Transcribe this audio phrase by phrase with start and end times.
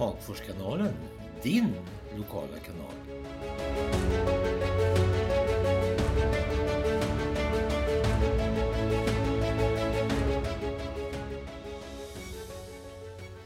[0.00, 0.94] Hagforskanalen,
[1.42, 1.74] din
[2.16, 2.94] lokala kanal.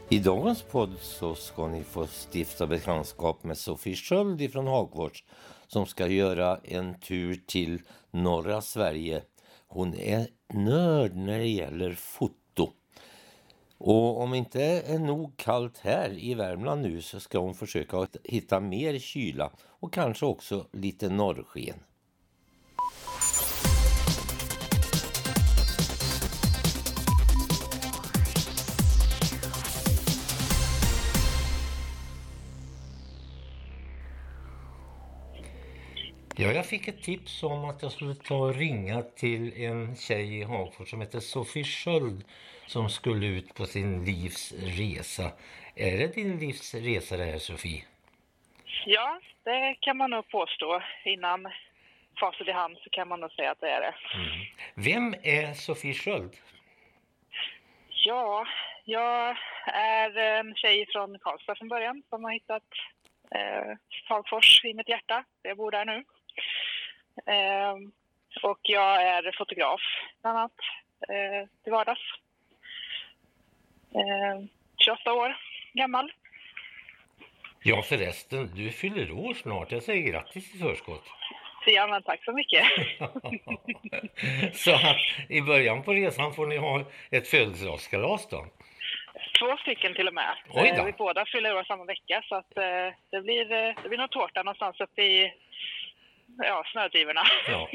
[0.09, 5.23] I dagens podd så ska ni få stifta bekantskap med Sofie Sköld ifrån Hagfors
[5.67, 7.81] som ska göra en tur till
[8.11, 9.21] norra Sverige.
[9.67, 12.44] Hon är nörd när det gäller foto.
[13.77, 18.59] Och om inte är nog kallt här i Värmland nu så ska hon försöka hitta
[18.59, 21.75] mer kyla och kanske också lite norrsken.
[36.37, 40.39] Ja, jag fick ett tips om att jag skulle ta och ringa till en tjej
[40.39, 42.23] i Hagfors som heter Sofie Sköld
[42.67, 45.31] som skulle ut på sin livs resa.
[45.75, 47.83] Är det din livs resa det här Sofie?
[48.85, 50.81] Ja, det kan man nog påstå.
[51.03, 51.47] Innan
[52.19, 53.95] facit i hand så kan man nog säga att det är det.
[54.15, 54.45] Mm.
[54.75, 56.33] Vem är Sofie Sköld?
[57.89, 58.45] Ja,
[58.85, 62.63] jag är en tjej från Karlstad från början som har hittat
[63.31, 63.77] eh,
[64.09, 65.23] Hagfors i mitt hjärta.
[65.41, 66.03] Jag bor där nu.
[67.25, 67.75] Eh,
[68.43, 69.81] och jag är fotograf
[70.21, 70.59] bland annat
[71.09, 72.01] eh, till vardags.
[73.95, 74.45] Eh,
[74.77, 75.37] 28 år
[75.73, 76.11] gammal.
[77.63, 79.71] Ja förresten, du fyller år snart.
[79.71, 81.03] Jag säger grattis i förskott.
[81.65, 82.65] Ja, men tack så mycket.
[84.53, 88.45] så att i början på resan får ni ha ett födelsedagskalas då?
[89.39, 90.35] Två stycken till och med.
[90.53, 90.83] Då.
[90.83, 94.11] Vi båda fyller år samma vecka så att eh, det blir, eh, det blir nog
[94.11, 95.33] tårta någonstans uppe i
[96.37, 97.21] ja, snödrivorna.
[97.47, 97.69] Ja.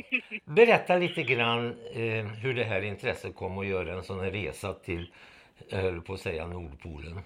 [0.44, 4.74] Berätta lite grann eh, hur det här intresset kom att göra en sån här resa
[4.74, 5.12] till,
[5.68, 7.20] jag höll på att säga Nordpolen.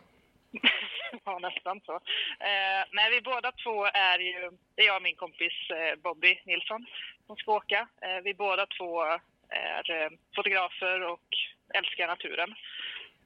[1.25, 1.95] ja, nästan så.
[2.41, 6.41] Eh, nej, vi båda två är ju, det är jag och min kompis eh, Bobby
[6.45, 6.87] Nilsson
[7.27, 7.89] som ska åka.
[8.01, 9.03] Eh, vi båda två
[9.49, 11.29] är eh, fotografer och
[11.75, 12.55] älskar naturen.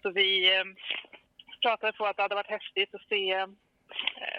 [0.03, 0.65] Så vi eh,
[1.62, 3.47] pratade på att det hade varit häftigt att se eh,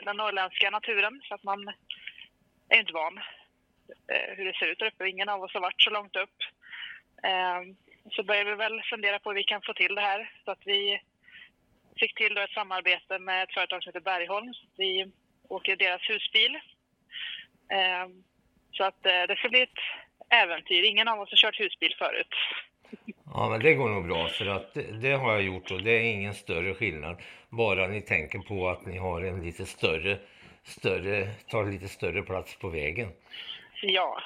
[0.04, 1.74] den norrländska naturen för att man
[2.70, 3.24] är inte van eh,
[4.08, 5.10] Eh, hur det ser ut där uppe.
[5.10, 6.38] Ingen av oss har varit så långt upp.
[7.24, 7.76] Ehm,
[8.12, 10.32] så började vi väl fundera på hur vi kan få till det här.
[10.46, 11.02] Så att vi
[12.00, 14.54] fick till då ett samarbete med ett företag som heter Bergholm.
[14.78, 15.12] Vi
[15.48, 16.60] åker deras husbil.
[17.70, 18.24] Ehm,
[18.72, 19.80] så att eh, det ska bli ett
[20.30, 20.84] äventyr.
[20.84, 22.36] Ingen av oss har kört husbil förut.
[23.34, 25.92] Ja, men det går nog bra för att det, det har jag gjort och det
[25.92, 27.22] är ingen större skillnad.
[27.50, 30.18] Bara ni tänker på att ni har en lite större,
[30.64, 33.12] större tar lite större plats på vägen.
[33.82, 34.22] Ja.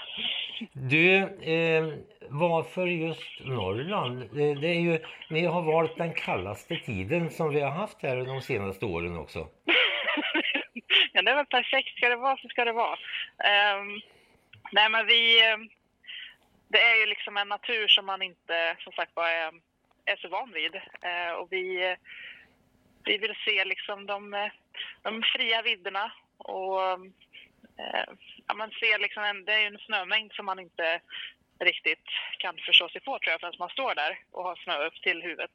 [0.74, 1.94] Du, eh,
[2.30, 4.30] varför just Norrland?
[4.34, 5.00] Det, det är ju,
[5.30, 9.40] ni har valt den kallaste tiden som vi har haft här de senaste åren också.
[11.13, 11.97] ja, det väl perfekt.
[11.97, 12.97] Ska det vara så ska det vara.
[13.78, 14.02] Um,
[14.72, 15.50] nej, men vi...
[15.50, 15.69] ehm,
[16.68, 19.52] Det är ju liksom en natur som man inte, som sagt bara är,
[20.06, 20.75] är så van vid.
[20.75, 21.97] Eh, och vi, eh,
[23.06, 24.52] vi vill se liksom de, eh,
[25.02, 26.97] de fria vidderna och eh,
[28.47, 31.01] ja, man ser liksom en, det är en snömängd som man inte
[31.59, 32.07] riktigt
[32.39, 35.22] kan förstå sig på tror jag förrän man står där och har snö upp till
[35.22, 35.51] huvudet.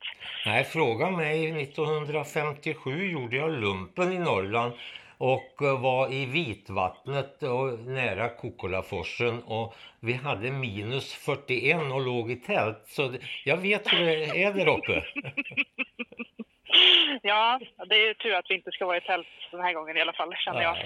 [0.47, 1.63] Nej, fråga mig.
[1.63, 4.73] 1957 gjorde jag lumpen i Norrland
[5.19, 12.31] och eh, var i Vitvattnet och nära Kokkolaforsen och vi hade minus 41 och låg
[12.31, 12.83] i tält.
[12.87, 13.15] Så
[13.45, 15.05] jag vet hur det är där uppe.
[17.23, 20.01] Ja, det är tur att vi inte ska vara i tält den här gången i
[20.01, 20.77] alla fall känner jag.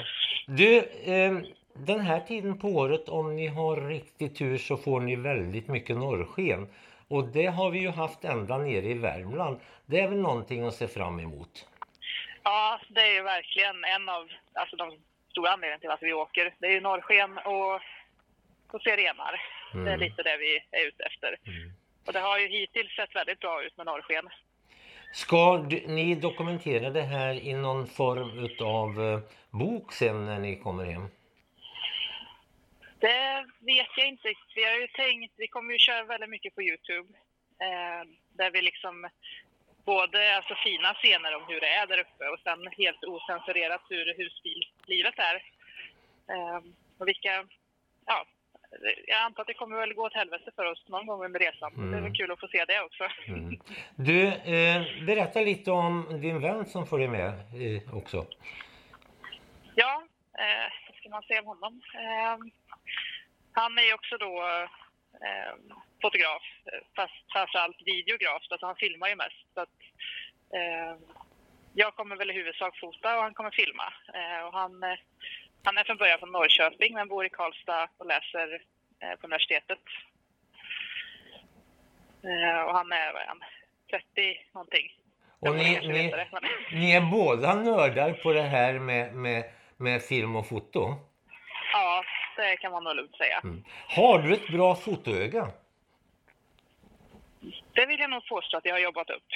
[0.46, 0.78] Du,
[1.12, 1.32] eh,
[1.74, 5.96] den här tiden på året om ni har riktig tur så får ni väldigt mycket
[5.96, 6.68] norrsken.
[7.08, 9.60] Och det har vi ju haft ända nere i Värmland.
[9.86, 11.66] Det är väl någonting att se fram emot.
[12.42, 14.98] Ja, det är ju verkligen en av alltså, de
[15.30, 16.54] stora anledningarna till att vi åker.
[16.58, 17.74] Det är ju norrsken och,
[18.74, 19.40] och se renar.
[19.72, 20.00] Det är Mm.
[20.00, 21.36] lite det vi är ute efter.
[22.06, 24.28] Och det har ju hittills sett väldigt bra ut med norrsken.
[25.12, 29.20] Ska ni dokumentera det här i någon form utav eh,
[29.50, 31.08] bok sen när ni kommer hem?
[32.98, 34.34] Det vet jag inte.
[34.54, 37.08] Vi har ju tänkt, vi kommer ju köra väldigt mycket på Youtube.
[37.60, 39.08] Eh, där vi liksom
[39.84, 44.14] både alltså fina scener om hur det är där uppe och sen helt osensurerat hur
[44.18, 45.36] husbilslivet är.
[46.34, 46.60] Eh,
[46.98, 47.46] och vilka,
[48.06, 48.26] ja,
[49.06, 51.72] jag antar att det kommer väl gå åt helvete för oss någon gång under resan.
[51.74, 52.02] Det är Mm.
[52.04, 53.04] väl kul att få se det också.
[53.26, 53.58] Mm.
[53.96, 58.26] Du, eh, berätta lite om din vän som följer med eh, också.
[59.74, 60.02] Ja,
[60.38, 61.82] eh, vad ska man säga om honom?
[61.94, 62.38] Eh,
[63.52, 64.42] han är ju också då
[65.26, 65.52] eh,
[66.02, 66.42] fotograf,
[66.96, 69.46] fast framförallt videograf, alltså han filmar ju mest.
[69.54, 69.76] Så att,
[70.54, 70.96] eh,
[71.74, 73.92] jag kommer väl i huvudsak fota och han kommer filma.
[74.46, 74.72] Och han,
[75.64, 78.62] han är från början från Norrköping men bor i Karlstad och läser
[79.00, 79.78] eh, på universitetet.
[82.22, 83.40] Eh, och han är, vad är han,
[83.90, 84.98] 30 någonting.
[85.38, 86.42] Och ni, ni, det, men-
[86.80, 89.44] ni är båda nördar på det här med, med,
[89.76, 90.94] med film och foto.
[91.72, 92.04] Ja,
[92.36, 93.40] det kan man nog lugnt säga.
[93.44, 93.64] Mm.
[93.88, 95.48] Har du ett bra fotoöga?
[97.72, 99.26] Det vill jag nog påstå att jag har jobbat upp.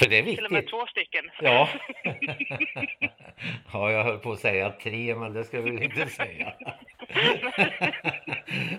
[0.00, 0.70] För det är Till och med viktigt.
[0.70, 1.30] två stycken.
[1.40, 1.68] Ja.
[3.72, 6.52] ja, jag höll på att säga tre, men det ska jag väl inte säga.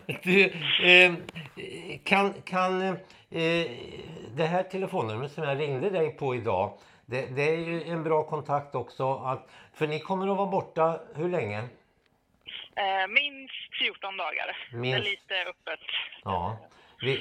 [0.23, 0.43] du,
[0.83, 1.13] eh,
[2.03, 2.95] kan, kan eh,
[4.35, 8.23] det här telefonnumret som jag ringde dig på idag, det, det är ju en bra
[8.23, 9.13] kontakt också.
[9.13, 11.57] Att, för ni kommer att vara borta hur länge?
[12.75, 13.53] Eh, minst
[13.83, 14.57] 14 dagar.
[14.71, 14.99] Det Minst.
[14.99, 15.79] är lite öppet.
[16.23, 16.57] Ja,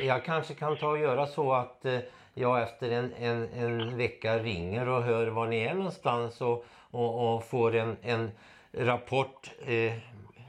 [0.03, 1.99] jag kanske kan ta och göra så att eh,
[2.41, 7.35] jag efter en, en, en vecka ringer och hör var ni är någonstans och, och,
[7.35, 8.31] och får en, en
[8.73, 9.93] rapport eh,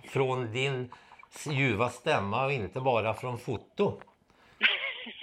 [0.09, 0.91] från din
[1.51, 4.01] ljuva stämma och inte bara från foto.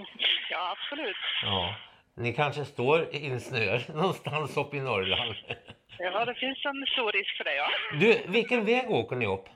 [0.50, 1.16] Ja, absolut.
[1.42, 1.74] Ja,
[2.14, 5.34] ni kanske står insnöad någonstans uppe i Norrland.
[6.00, 7.68] Ja, det finns en stor risk för det, ja.
[8.00, 9.48] Du, vilken väg åker ni upp?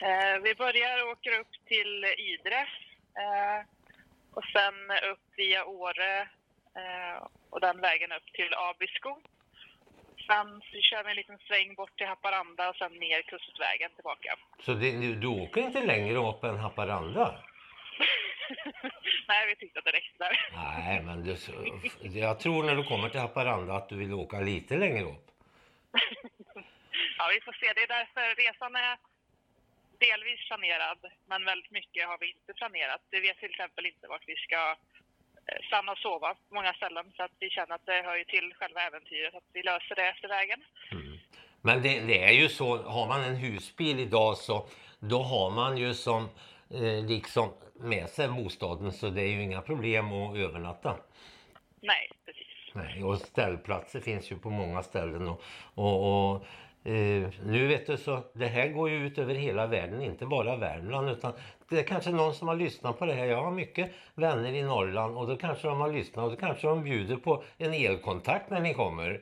[0.00, 2.58] Eh, vi börjar åker upp till Idre
[3.22, 3.66] eh,
[4.34, 4.74] och sen
[5.10, 6.20] upp via Åre
[6.80, 9.16] eh, och den vägen upp till Abisko.
[10.26, 14.36] Sen så kör vi en liten sväng bort till Haparanda och sen ner kustvägen tillbaka.
[14.64, 17.34] Så det, du, åker inte längre upp än Haparanda?
[19.28, 20.50] Nej, vi tyckte att det räckte där.
[20.54, 21.36] Nej, men du,
[22.20, 25.26] jag tror när du kommer till Haparanda att du vill åka lite längre upp.
[27.18, 27.72] Ja, vi får se.
[27.74, 28.96] Det är därför resan är
[30.08, 31.00] delvis planerad,
[31.30, 33.02] men väldigt mycket har vi inte planerat.
[33.10, 34.60] Vi vet till exempel inte vart vi ska
[35.48, 38.24] eh, stanna och sova på många ställen, så att vi känner att det hör ju
[38.24, 40.60] till själva äventyret, att vi löser det efter vägen.
[41.62, 44.68] Men det, det är ju så, har man en husbil idag så
[45.00, 46.22] då har man ju som
[46.70, 50.96] eh, liksom med sig bostaden så det är ju inga problem att övernatta.
[51.80, 52.74] Nej, precis.
[52.74, 55.42] Nej, och ställplatser finns ju på många ställen och,
[55.74, 56.46] och, och
[56.84, 60.56] eh, nu vet du så det här går ju ut över hela världen, inte bara
[60.56, 61.32] Värmland utan
[61.68, 63.24] det är kanske någon som har lyssnat på det här.
[63.24, 66.66] Jag har mycket vänner i Norrland och då kanske de har lyssnat och då kanske
[66.66, 69.20] de bjuder på en elkontakt när ni kommer.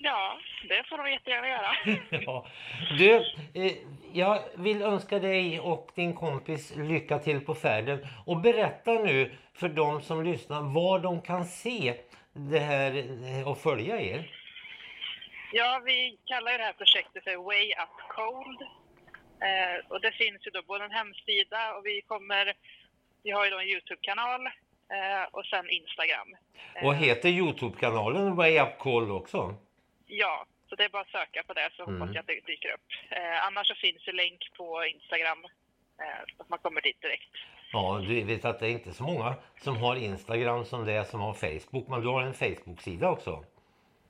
[0.00, 0.38] Ja,
[0.68, 1.98] det får de jättegärna göra.
[2.26, 2.46] Ja.
[2.98, 3.14] Du,
[3.54, 3.72] eh,
[4.12, 8.06] jag vill önska dig och din kompis lycka till på färden.
[8.26, 11.94] Och berätta nu för de som lyssnar var de kan se
[12.32, 13.04] det här
[13.46, 14.37] och följa er.
[15.52, 18.60] Ja, vi kallar ju det här projektet för Way Up Cold.
[19.48, 22.54] Eh, och det finns ju då både en hemsida och vi kommer,
[23.22, 24.46] vi har ju då en Youtube-kanal
[24.96, 26.28] eh, och sen Instagram.
[26.74, 29.54] Eh, Och heter Youtube-kanalen Way Up Call också?
[30.06, 32.00] Ja, så det är bara att söka på det så Mm.
[32.00, 32.86] hoppas jag att det dyker upp.
[33.10, 35.44] Eh, annars så finns det länk på Instagram
[36.02, 37.32] eh, så att man kommer dit direkt.
[37.72, 41.04] Ja, du vet att det är inte så många som har Instagram som det är
[41.04, 41.88] som har Facebook.
[41.88, 43.44] Men du har en Facebook-sida också.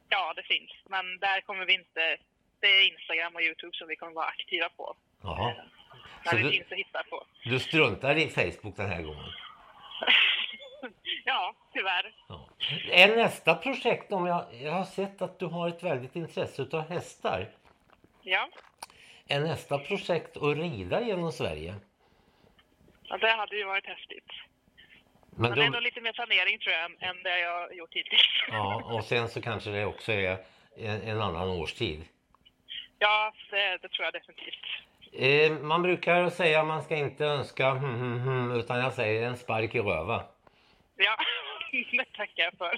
[0.09, 2.17] Ja, det finns, men där kommer vi inte...
[2.61, 4.97] Det är Instagram och Youtube som vi kommer vara aktiva på.
[5.23, 5.51] Jaha.
[5.51, 5.57] Eh,
[6.25, 7.25] Så Där det du- finns att hitta på.
[7.45, 9.25] Du struntar i Facebook den här gången.
[11.25, 12.15] ja, tyvärr.
[12.29, 12.49] Ja.
[12.91, 16.89] Är nästa projekt, om jag, jag har sett att du har ett väldigt intresse av
[16.89, 17.49] hästar.
[18.23, 18.49] Ja,
[19.29, 21.75] Är nästa projekt att rida genom Sverige?
[23.03, 24.31] ja det hade ju varit häftigt.
[25.39, 27.95] Men Men de, ändå lite mer planering tror jag än- än det jag har gjort
[27.95, 28.23] hittills.
[28.49, 30.39] ja, och sen så kanske det också är
[30.77, 32.05] en, en annan årstid.
[32.99, 34.65] Ja, det, det tror jag definitivt.
[35.13, 39.27] Eh, man brukar säga att man ska inte önska hmm, hmm, hmm, utan jag säger
[39.29, 40.23] en spark i röva.
[40.97, 41.17] Ja,
[41.93, 42.77] det tackar jag för.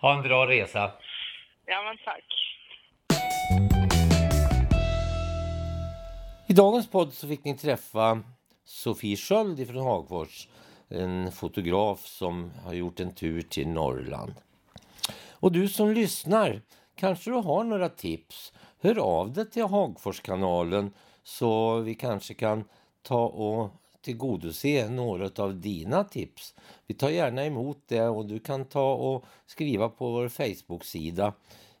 [0.00, 0.92] Ha en bra resa.
[1.66, 2.24] Ja, men tack.
[6.48, 8.22] I dagens podd så fick ni träffa
[8.64, 10.48] Sofie Sköld från Hagfors.
[10.90, 14.34] En fotograf som har gjort en tur till Norrland.
[15.30, 16.62] Och du som lyssnar,
[16.94, 18.52] kanske du har några tips?
[18.80, 20.92] Hör av dig till Hagforskanalen
[21.22, 22.64] så vi kanske kan
[23.02, 23.70] ta och
[24.02, 26.54] tillgodose några av dina tips.
[26.86, 31.32] Vi tar gärna emot det och du kan ta och skriva på vår Facebook-sida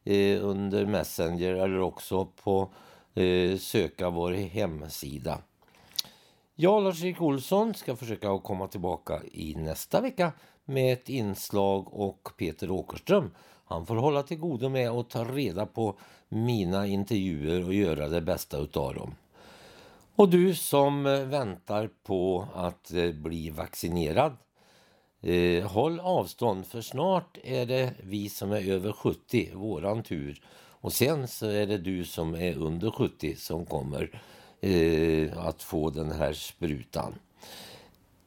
[0.04, 2.68] eh, under Messenger eller också på
[3.14, 5.38] eh, söka vår hemsida.
[6.62, 10.32] Jag, Lars-Erik Olsson, ska försöka komma tillbaka i nästa vecka
[10.64, 13.30] med ett inslag och Peter Åkerström.
[13.64, 15.98] Han får hålla till godo med att ta reda på
[16.28, 19.14] mina intervjuer och göra det bästa utav dem.
[20.16, 24.36] Och du som väntar på att eh, bli vaccinerad.
[25.20, 30.42] Eh, håll avstånd för snart är det vi som är över 70, våran tur.
[30.80, 34.20] Och sen så är det du som är under 70 som kommer
[34.60, 37.14] eh, att få den här sprutan.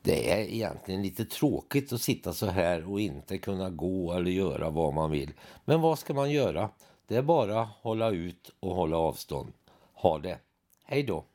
[0.02, 4.70] Det är egentligen lite tråkigt att sitta så här och inte kunna gå eller göra
[4.70, 5.32] vad man vill.
[5.66, 6.70] Men vad ska man göra?
[7.08, 9.54] Det är bara hålla ut och hålla avstånd.
[9.94, 10.40] Ha det.
[10.86, 11.26] Hej då!